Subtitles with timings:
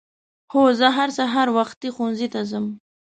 [0.51, 2.65] هو زه هر سهار وختي ښؤونځي ته ځم.